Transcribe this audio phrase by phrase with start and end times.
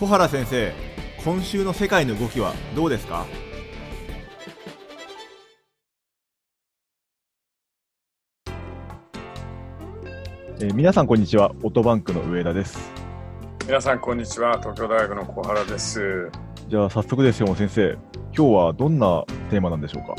[0.00, 0.72] 小原先生
[1.22, 3.26] 今週の世界の動きはどうですか？
[10.58, 11.50] えー皆さんこんにちは。
[11.62, 12.90] オートバンクの上田です。
[13.66, 14.58] 皆さんこんにちは。
[14.58, 16.30] 東京大学の小原です。
[16.68, 17.98] じゃあ早速ですよ先生。
[18.34, 20.16] 今日はどんなテーマなんでしょうか？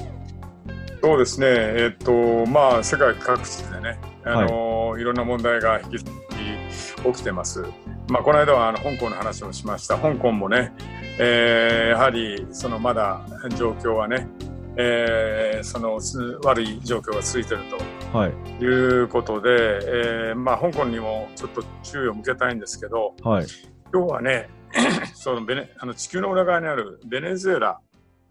[1.02, 1.48] そうですね。
[1.50, 7.66] えっとまあ世界各地でねあの、い、ろんな問題が引き続き起きてます
[8.12, 9.98] まあこの間はあの香港の話をしました。
[9.98, 10.74] 香港もね、
[11.18, 13.22] えーやはりそのまだ
[13.58, 14.28] 状況はね
[14.76, 17.64] えーそのつ悪い状況が続いている
[18.12, 18.32] とはい。
[18.62, 23.46] いうことで、えーまあ、香港にもちょっと注意を向けたいんですけど、はい。
[23.94, 24.50] 今日はね、
[25.16, 27.80] そのベネあの地球の裏側にあるベネズエラ、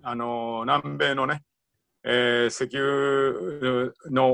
[0.02, 1.43] あの南米のね、
[2.05, 4.33] えー石油の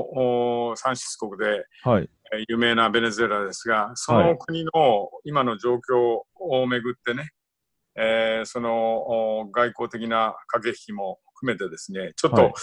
[0.71, 2.03] お産出国で、はい。
[2.03, 2.16] えー
[2.47, 4.27] 有名なベネズエラですが、そはい。
[4.29, 4.71] の国の
[5.23, 7.29] 今の状況をめぐってね、
[7.95, 12.53] えーそのお外交的な駆け引きも含めてですね、ちょっと、はい。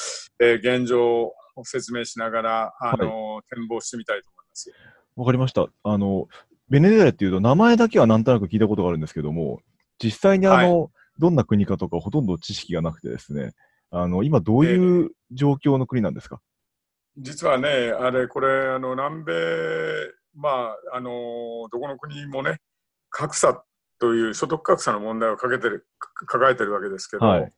[0.40, 4.72] えー現状を説明しながら、あの展望してみたいと思います。
[5.16, 5.66] わかりました。
[5.82, 6.28] あの
[6.68, 9.60] ベネズエラっていうと名前だけはなんとなく聞いたことがあるんですけども
[10.02, 13.52] 実際にあの、どんな国かとかほとんど知識がなくてですね
[13.90, 16.40] あの今どういう状況の国なんですか、
[17.16, 19.32] 実はね、あれ、これ、あの南米、
[20.34, 22.60] まあ、あのどこの国もね、
[23.10, 23.64] 格差
[23.98, 27.52] という所得格差の問題をかけてるか抱えてるわけですけど、はい。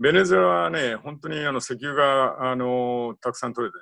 [0.00, 3.78] ベネズエラはね、本当にあの石油があのたくさん取れて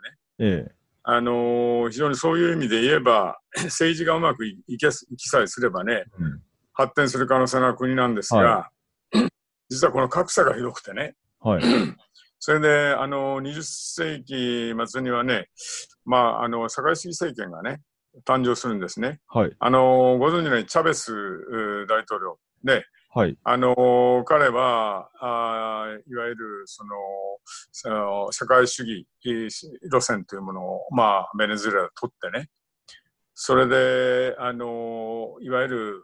[0.47, 0.75] ね、ええ。
[1.03, 6.43] あの非常にそういう意味で言えば、 政治がうまくいいけいきさえすればね、うん。
[6.75, 8.71] 発展する可能性のある国なんですが、は
[9.71, 11.63] 実はこの格差がひどくてね、はい
[12.41, 15.49] それで、あの、20世紀末にはね、
[16.07, 17.83] まあ、あの、社会主義政権がね、
[18.27, 19.21] 誕生するんですね。
[19.29, 19.53] はい。
[19.59, 22.39] あの、ご存知のようにチャベスう大統領。
[22.65, 23.37] で、はい。
[23.45, 26.95] あの、彼は、あーいわゆる、その、
[27.73, 29.51] その社会主義えー
[29.93, 32.49] 路線というものを、まあ、ベネズエラで取ってね、
[33.35, 36.03] それで、あの、いわゆる、う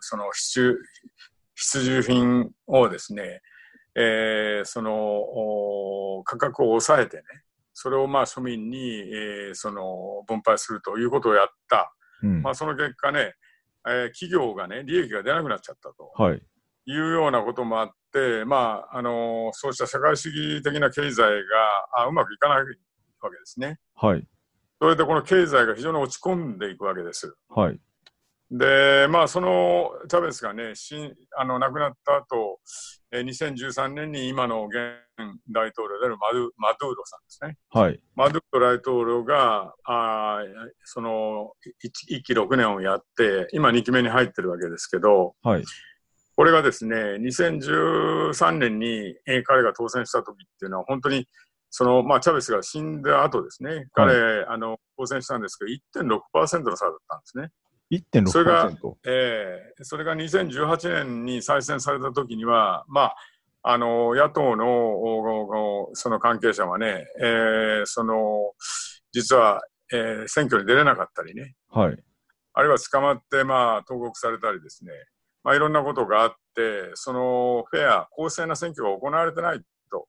[0.00, 0.76] その必需、
[1.56, 3.42] 必需品をですね、
[4.00, 7.22] えーそのお価格を抑えてね、
[7.74, 11.92] それをまあ庶民に、えーその分配するということをやった。
[12.22, 13.34] うんまあ、その結果ね、
[13.86, 16.42] えー企業がね、利益が出なくなっちゃったとはい
[16.86, 21.28] いうようなこともあって、まあ、あのそうした社会主義的な経済が
[21.92, 22.76] あうまくいかないわけで
[23.44, 23.78] すね。
[23.94, 24.26] はい
[24.80, 27.34] それでこの経済が非常に落ち込んでいくわけです。
[27.48, 27.80] はい
[28.50, 30.96] で、まあ、そのチャベスがね、し
[31.36, 32.60] あの亡くなった後、
[33.12, 34.74] えー2013年に今の現
[35.50, 37.56] 大統領であるマドゥマドゥーロさんですね。
[37.70, 40.44] はいマドゥーロ大統領が、あー
[40.84, 41.52] その
[41.84, 45.64] 1, 期6年をやって、今2期目に入ってるわけですけど、はい
[46.34, 51.26] これがですね、2013年に、えー彼が当選した時っていうのは、本当に、
[51.68, 57.50] その、まあ、チャベスが死んだ後ですね、彼、あの、当選したんですけど、1.6%の差だったんですね。
[58.26, 63.16] それが1.6%えーそれが2018年に再選された時には、まあ、
[63.62, 68.52] あの野党のその関係者はね、えーその
[69.12, 69.62] 実は、
[69.92, 71.96] えー選挙に出れなかったりね、はい。
[72.54, 74.90] あるいは捕まって、まあ、投獄されたりですね、
[75.44, 79.60] まあ、いろんなことがあって、そのフェア、公正な選挙が行われてない
[79.90, 80.06] と。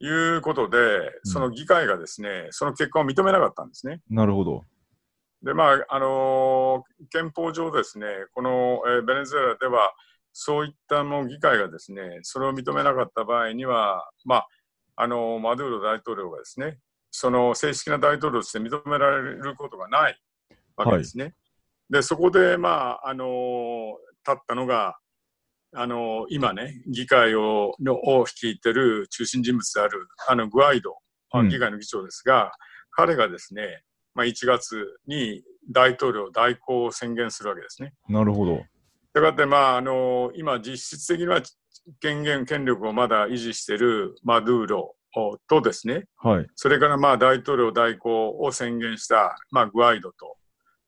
[0.00, 0.78] いうことで、
[1.24, 4.00] その議会がですね、その結果を認めなかったんですね。
[4.08, 4.64] なるほど
[5.42, 9.92] で、まあ、あのー憲法上ですね、この、えーベネズエラでは、
[10.32, 14.48] そういったもう議会がですね、それを認めなかった場合には、まあ、
[14.96, 16.78] あのーマドゥーロ大統領がですね、
[17.10, 20.20] その正式な大統領として認められることがない
[20.76, 21.34] わけですね。
[21.88, 23.92] で、そこで、まあ、あのー
[24.26, 24.98] 立ったのが、
[25.74, 30.98] あのー今ね、議会をのを率いてる中心人物である、あの、グアイド、
[31.30, 32.52] あうん議会の議長ですが、
[32.90, 37.92] 彼がですね、まあ、1月に大統領代行を宣言するわけですね。
[38.08, 38.64] なるほどし
[39.14, 41.42] たがって、まあ、あの今、実質的には
[42.00, 44.96] 権限、権力をまだ維持しているマドゥーロ
[45.48, 50.36] とですね、はいそれからまあ大統領代行を宣言した、まあ、グアイドと、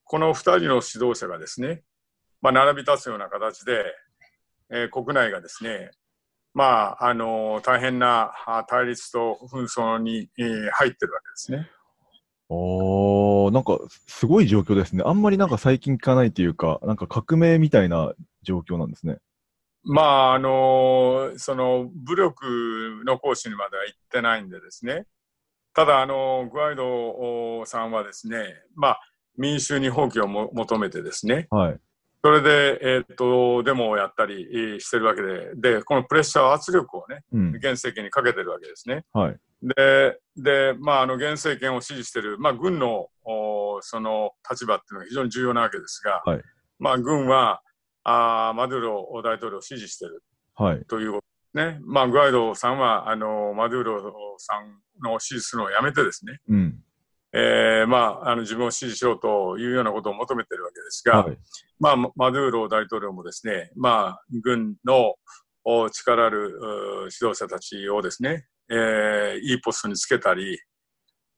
[0.04, 1.82] この2人の指導者がですね、
[2.40, 3.84] まあ、並び立つような形で、
[4.72, 5.90] えー国内がですね、
[6.54, 11.70] まあ、あの大変なあ対立と紛争に、えー入ってるわけですね。
[12.52, 15.04] おーなんかすごい状況ですね。
[15.06, 18.12] あんまりなんか最近聞かないというか、なんか革命みたいな
[18.42, 19.18] 状況なんですね。
[19.84, 25.06] まあ、あの、その武力の行使にまでは行ってないんでですね。
[25.74, 29.00] ただ、あの、グアイドさんはですね、まあ、
[29.38, 31.78] 民衆に放棄をも求めてですね、はい。
[32.22, 37.50] それで、えーっと、デモをやったりえーしてるわけで、で、このプレッシャー、圧力をね、うん。
[37.54, 39.04] 現政権にかけてるわけですね。
[39.12, 39.38] はい。
[39.62, 46.42] で、で、まあ、あの、現政権を支持してる、まあ、軍の、おその立場っていうのが非常に重要なわけですが、はい
[46.78, 47.60] まあ、軍は、
[48.02, 50.22] あーマドゥーロ大統領を支持してる
[50.54, 50.84] はい。
[50.86, 51.18] というこ
[51.54, 51.80] とですね。
[51.84, 56.78] まあ、グアイドさんは、あの、マドゥーロさんの支持するのをやめてですね、うん。
[57.32, 61.38] えーまあ、あの、自分を支持しようというようなことを求めてるわけですが、はい。
[61.78, 65.14] まあ、マドゥーロ大統領もですね、まあ、軍の
[65.64, 70.58] お力あるう指導者たちをですね、えーいいポストにつけたり、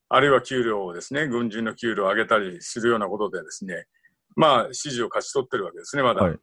[0.09, 3.85] あるいは給料をですね、軍人の給料を上げたりするようなことでですね、
[4.35, 6.21] まあ、支持を勝ち取ってるわけですね、まだ。
[6.21, 6.37] はい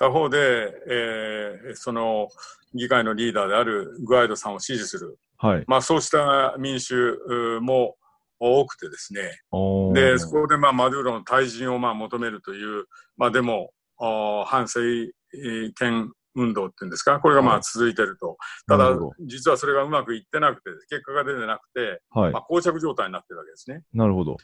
[0.00, 0.38] 他方で、
[0.88, 2.28] えーその
[2.74, 5.64] 議会のリーダーであるグアイドさんを支持する、はい。
[5.66, 7.18] まあ、そうした民衆
[7.58, 7.96] うも
[8.38, 9.22] 多くてですね、
[9.94, 12.84] で、そこで、まあ、マドゥーロの退陣を、まあ、求めるという、
[13.16, 15.12] まあ、でも、お反政
[15.74, 18.36] 権運動っていうんですか、これが、まあ、はい続いてると。
[18.66, 22.42] ただなるほど、実はそれがうまくいってなくて、結果が出てなくて、はいまあ、。
[22.42, 23.82] 膠着状態になってるわけですね。
[23.92, 24.36] なるほど。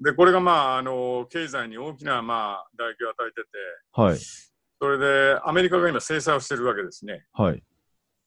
[0.00, 3.48] で、これが、まあ、あの、経済に大きな、まあ、打撃を与えてて、
[3.92, 4.18] はい。
[4.18, 7.26] それで、アメリカが今制裁をしてるわけですね。
[7.32, 7.62] はい。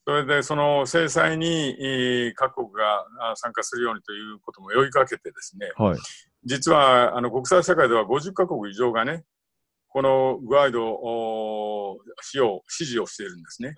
[0.05, 5.99] それで、その制裁に、えー各国があ参加するようにということも呼びかけてですね、はい。
[6.43, 9.23] 実はあの国際社会では50カ国以上がね、
[9.93, 13.75] このグアイドお使用、支持をしているんですね。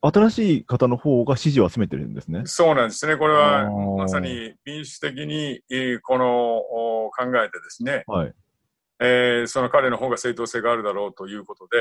[0.00, 2.42] 新しい方の方が支持を集めてるんですね。
[2.46, 3.16] そうなんですね。
[3.16, 8.32] これはまさに民主的にえーこのお考えてですね、はい。
[9.00, 11.78] えーその彼の方が正当性があるだろうということで、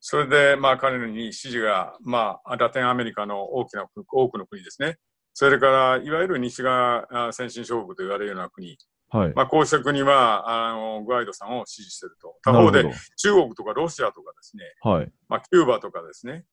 [0.00, 4.96] それで、まあ、彼に支持が、まあ、ラテンアメリカの大きな国多くの国ですね。
[5.34, 8.78] それから、いわゆる西側あ先進諸国と言われるような国、
[9.10, 9.32] はい。
[9.34, 12.36] まあ、こうした国は、あの、グアイドさんを支持していると。
[12.42, 12.84] 他方で
[13.16, 15.12] 中国とかロシアとかですね、はい。
[15.28, 16.44] まあ、キューバとかですね、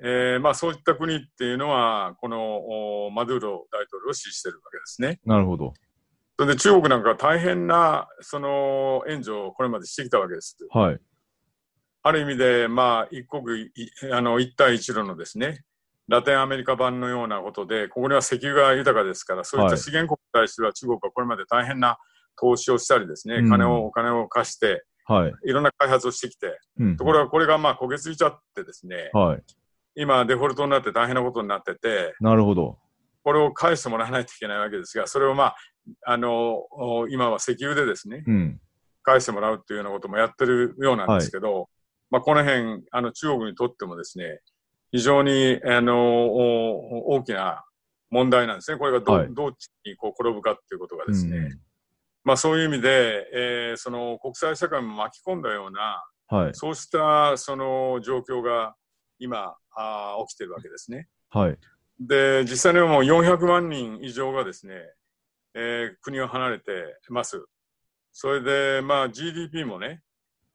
[0.00, 5.18] えーまあ、そういった国っていうのは、このおマドゥーロ大統領を支持しているわけですね。
[5.24, 5.72] なるほど。
[6.38, 10.56] それで中国なんかは大変な、その、援助をこれまでしてきたわけです。
[10.70, 11.00] はい。
[12.02, 13.70] ある意味で、まあ、一国い、
[14.12, 15.64] あの、一帯一路のですね、
[16.08, 21.98] ラテンアメリカ版のようなことで、ここには石油が豊かですから、そういった資源国に対しては中国はこれまで大変な
[22.40, 25.32] 投資をしたりですね、うん金を、お金を貸して、はい。
[25.44, 26.96] いろんな開発をしてきて、うん。
[26.96, 29.42] ところがこれがまあ焦げついちゃってですね、はい。
[29.94, 32.78] 今デフォルトになって大変なことになってて、なるほど。
[33.24, 35.56] これを返してもらわないといけないわけですが、それをまあ、
[36.06, 38.60] あの、お今は石油でですね、うん。
[39.02, 41.68] 返してもらうっていうようなこともやってるようなんですけど、
[42.10, 44.40] まあこの辺、あの中国にとってもですね、
[44.90, 47.64] 非常に、あの、お大きな
[48.10, 48.78] 問題なんですね。
[48.78, 51.60] これがど,、はいどっちにこう転ぶかっていうことがですね、うん
[52.24, 56.54] まあそういう意味で、えーその国際社会も巻き込んだような、はい。
[56.54, 58.74] そうしたその状況が
[59.18, 61.08] 今あー起きてるわけですね。
[61.30, 61.56] はい。
[61.98, 64.74] で、実際にはもう400万人以上がですね、
[65.54, 67.46] えー国を離れてます。
[68.12, 70.02] それで、まあ GDP もね、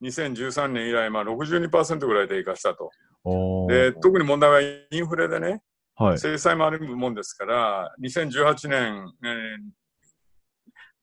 [0.02, 2.90] 2013年以来、まあ62%ぐらい低下したと。
[3.24, 4.00] おで、ー。
[4.00, 5.62] 特に問題はインフレでね、
[5.96, 6.18] はい。
[6.18, 9.58] 制裁もあるもんですから、2018年、えー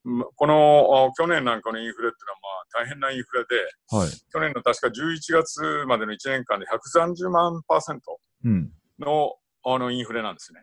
[0.04, 3.54] まこのあ去年なんかのインフレっていうのはまあ大変なインフレで、
[3.96, 4.08] はい。
[4.32, 8.70] 去年の確か11月までの1年間で130万パーセントうん。
[8.98, 10.60] のあのインフレなんですね。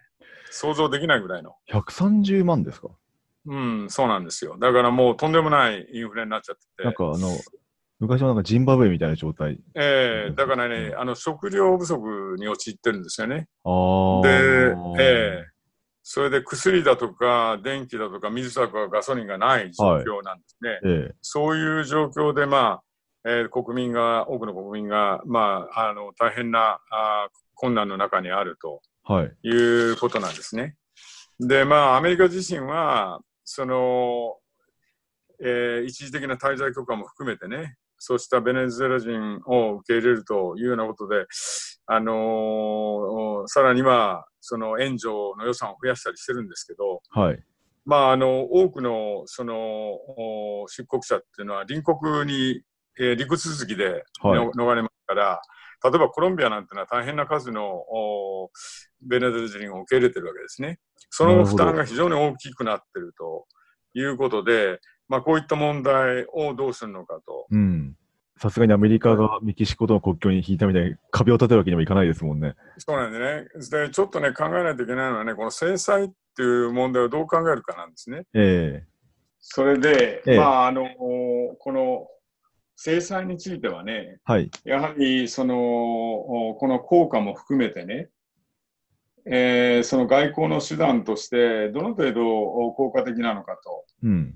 [0.51, 1.56] 想像できないぐらいの。
[1.72, 2.89] 130万ですか？
[3.46, 4.58] うん、そうなんですよ。
[4.60, 6.84] だからもうとんでもないインフレになっちゃってて。
[6.84, 7.30] なんかあの、
[8.00, 9.60] 昔はなんかジンバブエみたいな状態。
[9.75, 13.48] ええだからね、あの食料不足に陥ってるんですよね。
[13.65, 13.70] あ
[14.24, 14.98] あ。
[14.98, 15.46] で、ええ
[16.01, 20.79] それで薬だとか電気だとか水だとかガソリンがない状況なんですね。
[20.84, 21.15] ええ。
[21.22, 22.82] そういう状況で、ま
[23.25, 29.32] あ、えー国民が、多くの国民が、まあ、あの、大変なあー困難の中にあるとはい。
[29.44, 29.51] い
[29.91, 30.77] うことなんですね。
[31.39, 34.38] で、まあ、アメリカ自身は、その、
[35.44, 41.25] えー一時的な滞在許可も含めてね、そうしたベネズエラ人を受け入れるというようなことで、
[41.86, 47.44] あのーさらには、その援助の予算を増やしたりしてるんですけど、はい。
[47.86, 52.62] まあ、あの、多くの、その、お出国者っていうのは隣国に、
[53.00, 55.41] えー陸続きでの、はい逃れますから、
[55.84, 58.51] 例えばコロンビアなんてのは大変な数のお
[59.01, 60.79] ベネズエラ人を受け入れてるわけですね。
[61.10, 63.46] その負担が非常に大きくなってると
[63.94, 64.79] いうことで、
[65.10, 67.48] まあ、こういった問題をどうするのかと。
[67.51, 67.96] うん。
[68.38, 72.56] さすがにアメリカがメキシコとの国境に引いたみたいに壁を立てるわけにもいかないですもんね。
[72.78, 73.48] そうなんでね。
[73.70, 78.24] で、ちょっとね、考えないといけないのはね、この制裁っていう問題をどう考えるかなんですね。
[78.34, 78.84] え
[79.42, 80.86] それで、ええまあ、あの、
[81.60, 82.08] この
[82.75, 84.50] 制裁についてはね、はい。
[84.63, 88.10] やはりそのおこの効果も含めてね、
[89.25, 94.36] えーその外交の手段としてどの程度お効果的なのかと、うん。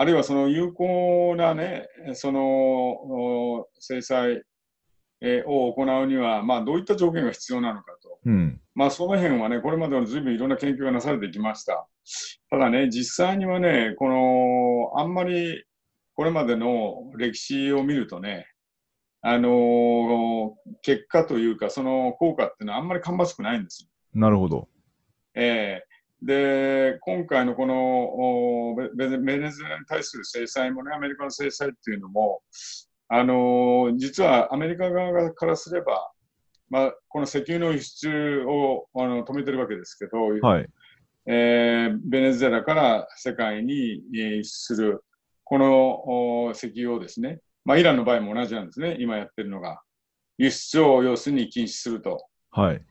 [0.00, 4.42] あるいはその有効なね、そのお制裁、
[5.20, 8.20] えーを行うには、まあ、どういった条件が必要なのかと。
[8.24, 8.60] うん。
[8.76, 11.88] まあ、その辺はね、これまでのずいぶんいろんな研究がなされてきました。
[12.48, 15.64] ただね、実際にはね、この、あんまり
[16.14, 18.46] これまでの歴史を見るとね、
[19.20, 20.50] あのー
[20.82, 23.88] 結果というか、その効果っていうのはあんまり芳しくないんですよ。
[24.14, 24.68] なるほど。
[25.34, 25.87] ええ
[26.22, 32.42] で、今回のこのおベネズエラに対する制裁もね、アメリカの制裁っていうのも、
[33.08, 36.10] あのー実はアメリカ側からすれば、
[36.68, 40.68] まあ、この石油の輸出をあの止めてるわけですけど、はい。
[41.26, 45.04] えーベネズエラから世界にえー輸出する、
[45.44, 49.80] このお石油をですね、まあ、イランの場合も同じなんですね、今やってるのが。
[50.36, 52.26] 輸出を要するに禁止すると。
[52.50, 52.82] はい。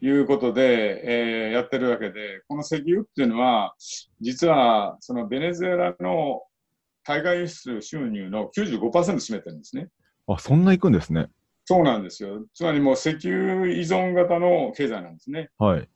[0.00, 3.74] いうことで、えーやってるわけで、この石油っていうのは、
[4.20, 6.42] 実はそのベネズエラの
[7.04, 9.88] 対外輸出収入の95%占めてるんですね。
[10.26, 11.28] あ、そんな行くんですね。
[11.64, 12.44] そうなんですよ。
[12.54, 15.50] つまりもう石油依存型の経済なんですね。
[15.58, 15.88] はい。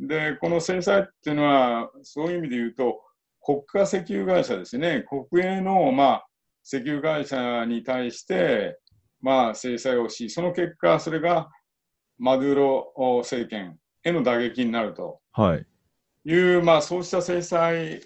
[0.00, 3.00] で、この制裁っていうのは、そういう意味で言うと、
[3.42, 6.26] 国家石油会社ですね、国営の、まあ、
[6.64, 8.78] 石油会社に対して、
[9.20, 11.48] まあ、制裁をし、その結果、それが
[12.18, 15.66] マドゥーロ政権への打撃になるとはい。
[16.24, 18.00] いう、まあ、そうした制裁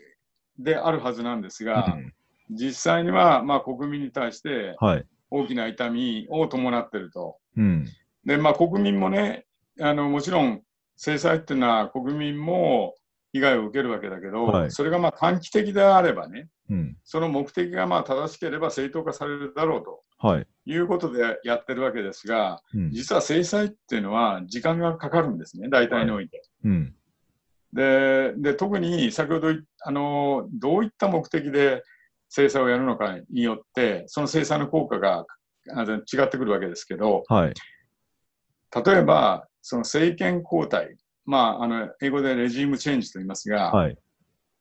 [0.58, 2.12] であるはずなんですが、うん
[2.54, 5.06] 実際には、まあ、国民に対してはい。
[5.30, 7.38] 大きな痛みを伴っていると。
[7.56, 7.86] うん。
[8.26, 9.46] で、まあ、国民もね、
[9.80, 10.60] あのもちろん
[10.96, 12.94] 制裁っていうのは国民も
[13.32, 16.96] 被害を受けるわけだけど、はいそれがまあ短期的であればね、うん。
[17.04, 20.46] その目的がまあ正しければ正当化されるだろうとはい。
[20.64, 22.90] いうことでやってるわけですが、うん。
[22.90, 26.42] 実は制裁っていうのは時間がかかるんですね、大体において。
[26.64, 26.94] うん。
[27.72, 31.82] でで特に先ほどいあのどういった目的で
[32.28, 35.26] 制裁をやるのかによって、その制裁の効果が
[35.66, 37.54] 違ってくるわけですけど、はい。
[38.84, 43.98] 例えば、その政権交代、まあ、あの英語でレジームチェンジと言いますが、はい。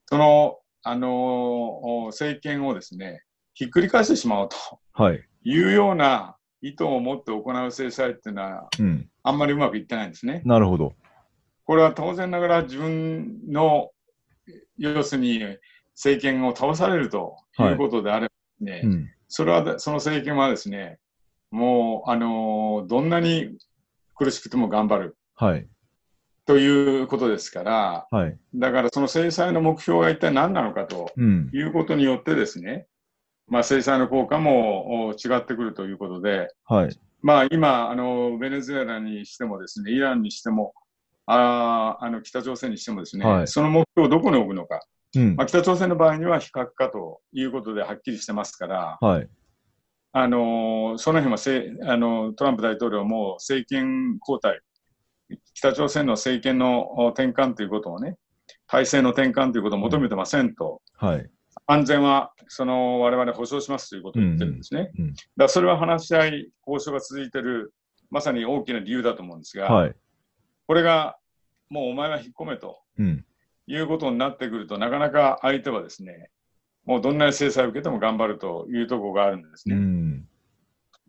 [0.07, 3.23] その、あのお政権をですね、
[3.53, 4.57] ひっくり返してしまおうと
[4.93, 5.21] はい。
[5.43, 9.09] いうような意図を持って行う制裁っていうのは、うん。
[9.23, 10.41] あんまりうまくいってないんですね。
[10.45, 10.93] なるほど。
[11.65, 13.91] これは当然ながら自分の、
[14.77, 15.39] 要するに
[15.95, 19.09] 政権を倒されるということであればね、うん。
[19.27, 20.99] それは、その政権はですね、
[21.51, 23.57] もう、あのどんなに
[24.15, 25.67] 苦しくても頑張るはい。
[26.51, 28.37] ということですから、はい。
[28.55, 31.49] だからその制裁の目標が一体何なのかとうん。
[31.53, 32.87] いうことによってですね、
[33.47, 36.99] まあ、制裁の効果もお違ってくるということで、はい。
[37.21, 40.73] まあ、今あの、ベネズエラにしてもですね、イランにしても、
[41.25, 44.81] あーあの北朝鮮にしてもですね、はいその目標をどこに置くのか、
[45.15, 45.47] うんまあ、。
[45.47, 49.29] 北朝鮮の場合には非核化ということではっきりしてますから、はい。
[50.11, 54.59] あのその辺はせあのトランプ大統領も政権交代、
[55.53, 58.17] 北朝鮮の政権のお転換ということをね、
[58.67, 61.29] 体制の転換ということを求めてませんと、はい。
[61.67, 64.91] 安全はその我々保障しますということを言ってるんですね。
[64.97, 67.73] うんうんだからそれは話し合い、交渉が続いている、
[68.09, 69.95] まさに大きな理由だと思うんですが、はい。
[70.67, 71.17] これが
[71.69, 73.25] もうお前は引っ込めとうん。
[73.67, 76.29] いうことになってくると、なかなか相手はですね、
[76.85, 79.75] もうどんなに制裁を受けても頑張るというところがあるんですね。
[79.75, 80.27] うん。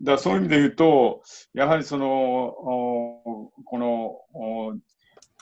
[0.02, 1.22] だそういう意味で言うと、
[1.54, 4.74] やはりその、おこの、お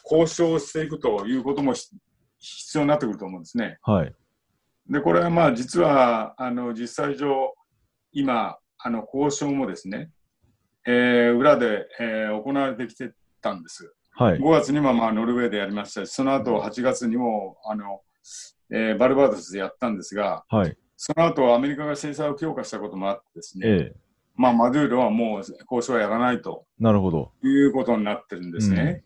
[0.05, 1.90] 交渉していくということもし
[2.38, 3.79] 必要になってくると思うんですね。
[3.83, 4.14] はい。
[4.88, 7.55] で、これはまあ実は、あの、実際上、
[8.12, 10.11] 今、あの、交渉もですね、
[10.87, 13.93] えー裏で、えー行われてきてたんです。
[14.12, 14.38] はい。
[14.38, 18.00] 5月にもまあノルウェーでやりましたし、その後8月にも、あの、
[18.73, 20.76] えーバルバドスでやったんですが、はい。
[20.97, 24.10] その後アメリカが制裁を強化したこともあってですね、ええ。
[24.37, 27.32] まあ、マドゥーロはもう交渉はやらないとなるほど。
[27.42, 29.04] いうことになってるんですね。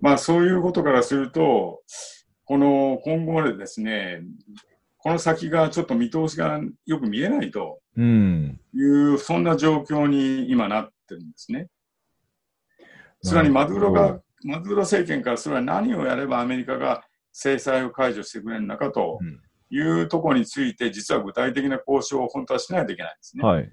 [0.00, 1.82] まあ、そういうことからすると、
[2.44, 4.22] この今後までですね、
[4.98, 8.60] この先がちょっと見通しがよく見えないとうん。
[8.74, 11.68] いう、そんな状況に今なってるんですね。
[13.22, 23.42] つまりマドゥーロがマドゥーロ政権からそれは何をやればアメリカが制裁を解除してくれるのかとうんいうところについて、実は具体的な交渉を本当はしないといけないんですね。
[23.42, 23.72] はい。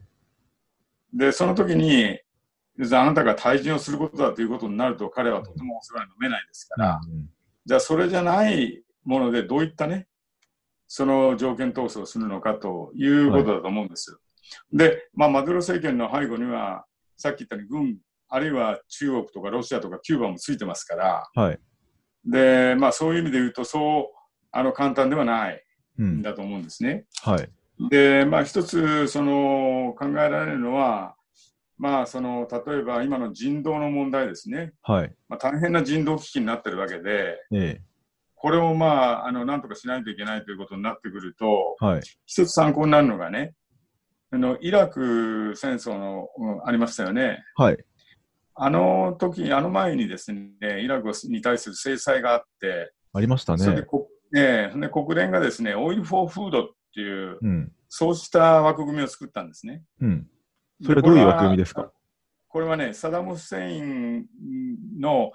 [1.13, 2.19] で、その時に、
[2.79, 7.29] あなたが退陣をすることだということになると、彼はとてもそれは飲めないですから、うん
[7.63, 10.07] じゃあそれじゃないものでどういったね、
[10.87, 14.19] その条件闘争をするのかということだと思うんです。
[14.73, 16.85] で、まあ、マドゥロ政権の背後には、
[17.17, 17.97] さっき言ったように軍、
[18.29, 21.59] あるいは中国とかロシアとかキューバもついてますから、はい。
[22.25, 24.17] で、まあ、そういう意味で言うと、そう、
[24.51, 25.63] あの、簡単ではない
[25.99, 26.21] うんん。
[26.21, 27.05] だと思うんですね。
[27.21, 27.49] はい。
[27.89, 31.15] で、まあ、一つ、その、考えられるのは、
[31.77, 34.73] まあ、その、例えば今の人道の問題ですね。
[34.83, 35.15] はい。
[35.27, 37.81] まあ、大変な人道危機になってるわけで、え
[38.35, 42.01] これをまあ、あの、なんとかしないといけないということになってくると、えはい。
[42.25, 43.53] 一つ参考になるのがね、
[44.31, 47.43] あの、イラク戦争の、うんありましたよね。
[47.55, 47.77] はい。
[48.53, 53.63] あの時、あの前にですね、イラクに対する制裁があって、ありましたね。
[53.63, 57.71] それでこ、ええで国連がですね、オイル・フォー・フードっていう、うん。
[57.89, 59.83] そうした枠組みを作ったんですね。
[60.01, 60.27] うん。
[60.83, 61.91] それはどういう枠組みですか？
[62.47, 64.25] これはね、サダム・フセイン
[64.99, 65.31] の、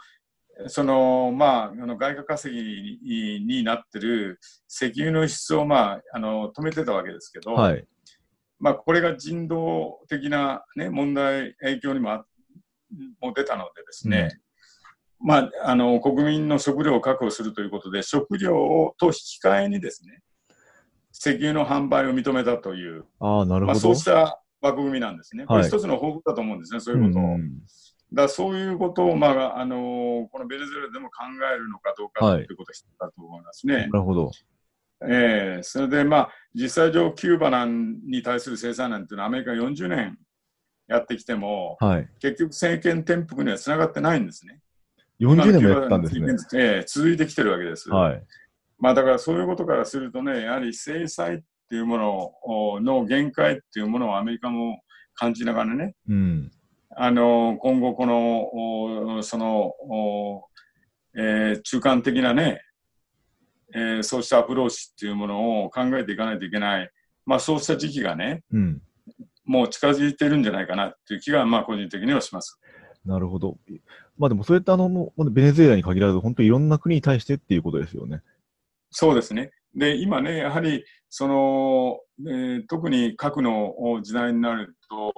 [0.68, 7.86] その、まあ、あの外貨稼ぎになってる石油の輸出を、まあ、あの、止めてたわけですけど、はい。
[8.58, 12.24] まあ、これが人道的な、ね、問題、影響にもあ
[13.20, 14.40] も出たのでですね、
[15.18, 20.20] まあ、あの、国民の食料を確保するということで、食料と引き換えにですね、
[21.18, 23.80] 石油の販売を認めたという、ああ、なるまあ、ほど。
[23.80, 25.46] そうした枠組みなんですね。
[25.46, 27.38] こはいれ一つの方法だと思うんですね、そういうことを。
[27.38, 27.50] んん
[28.12, 33.88] だそういうことを、まあ、あのこのベネズエラでも考えるのかどうかはいということだと思いますね。
[33.92, 34.30] なるほど。
[35.02, 40.18] ええそれで、まあ、実際上、キューバなんに対する制裁なんていうのはアメリカ40年
[40.88, 42.08] やってきても、はい。
[42.20, 44.60] 結局政権転覆にはつながってないんですね。
[45.20, 47.90] 40年もやったんですねええ続いてきてるわけです。
[47.90, 48.22] はい。
[48.78, 54.80] まあ、だからそういうことからするとね、やはり制裁っていうものをの限界っていうものをアメリカも
[55.14, 56.50] 感じながらね、うん。
[56.94, 60.44] あの、今後この、おその、お
[61.14, 62.60] えー中間的なね、
[63.74, 66.90] えーそうしたアプローチっていうものを考えていかないといけない。
[67.24, 68.82] まあそうした時期がね、うん。
[69.44, 72.60] もう近づいてるんじゃないかなっていう気が、まあ個人的にはします。
[73.04, 73.56] なるほど。
[74.18, 78.22] まあでも、それってあの、もうベネズエラに限らず、本当いろんな国に対してっていうことですよね。
[78.90, 79.50] そうですね。
[79.74, 85.12] で、今ね、やはり、その、えー特に核のお時代になると、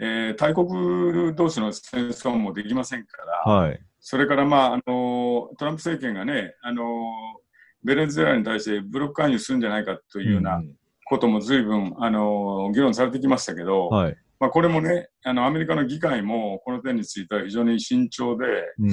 [0.00, 3.16] えー大国同士の戦争もできませんか
[3.46, 3.80] ら、はい。
[4.00, 6.84] それから、まあ、あの、トランプ政権がね、あの、
[7.84, 10.76] ベネズエラに対してブロック介入するんじゃないかというようなうん
[11.12, 14.16] ことも随分、あの、議論されてきましたけど、はい。
[14.40, 18.46] まあ、これもね、あの、アメリカの議会もこの点については非常に慎重で、
[18.78, 18.90] うん。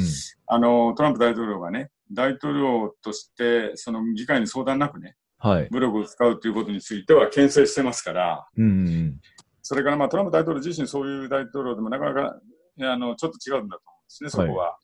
[0.47, 5.67] あの、トランプ大統領がね、大統領として、その議会に相談なくね、はい。
[5.71, 9.19] 武力を使うということについては牽制してますから、うんうん
[9.61, 12.39] それから、まあ、トランプ大統領自身そういう大統領でもなかなか、
[12.81, 14.79] あの、ちょっと違うんだと思うんですね、そこは。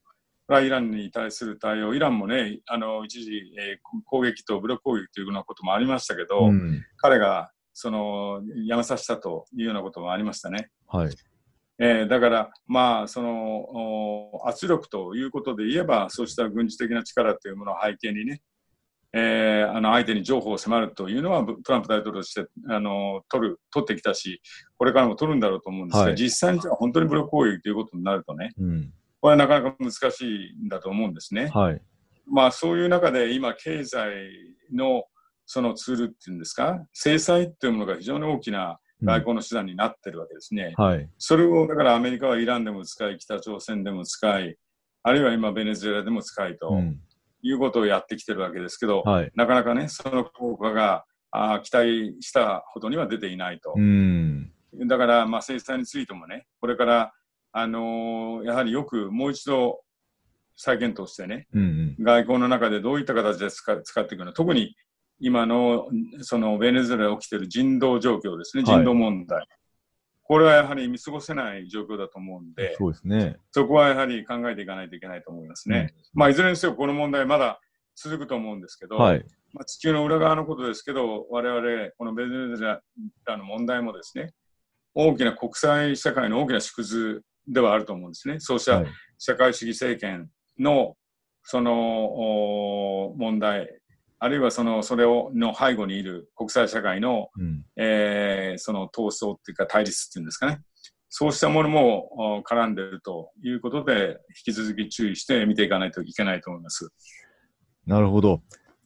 [0.47, 6.45] まあイランに対する対応、イランもね、あの、一時、えー攻撃と武力攻撃というようなこともありましたけど、うん。
[6.49, 6.85] うん。
[6.97, 10.69] 彼が、その、やめさせたというようなこともありましたね。
[10.87, 11.15] はい。
[11.77, 18.41] えーだから、まあ、その、お圧力ということで言えば、そうした軍事的な力というものを背景にね、
[19.13, 24.41] えーあの、相手に譲歩を迫るというのは、ブトランプ大統領として、あの、取る、取ってきたし、
[24.77, 28.93] これからも取るんだろうと思うんですが、はい実際にじゃあ本当に武力攻撃ということになるとね、うん。
[29.19, 31.49] これはなかなか難しいんだと思うんですね。
[31.53, 31.81] はい。
[32.27, 34.09] まあ、そういう中で今、経済
[34.73, 35.03] の
[35.45, 40.73] そのツールっていうんですか、制裁っていうものが非常に大きな外交の手段になってるわけですね。
[40.77, 41.09] はい。
[41.17, 44.57] それを、だからアメリカはイランでも使い、北朝鮮でも使い、
[45.03, 46.99] あるいは今ベネズエラでも使いとうん。
[47.41, 49.31] いうことをやってきてるわけですけど、はい。
[49.35, 53.73] なかなかね、その効果があー期待したほどには出ていないと。
[53.75, 54.51] うん。
[54.87, 57.13] だから、まあ、制裁についてもね、これから、
[57.51, 59.81] あのーやはりよくもう一度
[60.55, 61.95] 再検討してね、うん。
[61.99, 64.75] 外交の中でどういった形で使使っていくの特に
[65.19, 65.87] 今の
[66.21, 69.47] そのベネズエラで起きている人道状況ですね、はい人道問題。
[70.27, 73.37] これはやはり見過ごせない状況だと思うんで、そうですね。
[73.51, 75.93] そこはやはり考えていかないといけないと思いますね。
[76.13, 77.59] まあ、いずれにせよこの問題まだ
[77.95, 79.23] 続くと思うんですけど、はい。
[79.53, 82.79] まあ、地球の裏側のことですけど、我々、このベネズエ
[83.25, 84.33] ラの問題もですね、
[84.95, 88.39] 大きな国際社会の大きな縮図ではあると思うんですね。
[88.39, 88.87] そうしたはい。
[89.19, 90.95] 社会主義政権の
[91.43, 93.69] そのお問題、
[94.19, 97.65] あるいはそのそれをの背後にいる国際社会の、うん。
[97.77, 100.61] えーその闘争っていうか対立っていうんですかね。
[101.09, 106.89] そうしたものもお絡んでいるということで、引き続き注意して見ていかないといけないと思います。
[107.85, 108.41] なるほど。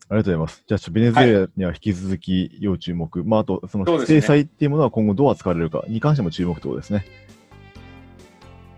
[0.09, 0.63] ありがとうございます。
[0.67, 3.23] じゃあ、ベネズエラには引き続き要注目。
[3.23, 7.05] まあ、あと、その制裁っていうものは今後どう扱われるかに関しても注目ってことですね。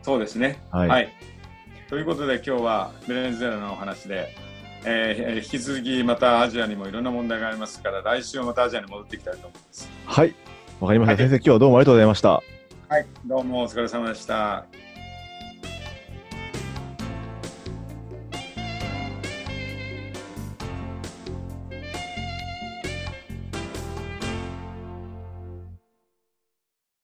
[0.02, 0.62] そうですね。
[0.72, 1.10] はい
[1.90, 4.34] ということで今日はベネズエラのお話で、
[4.86, 9.90] えー引き続きまたアジアにもいろんな問題がありますから来週はまたアジアに戻っていきたいと思います。
[10.06, 10.36] はい。
[10.80, 11.14] わかりました。
[11.14, 12.30] はい先生、今日はどうもありがとうございました。
[12.30, 14.66] はい、どうもお疲れ様でした。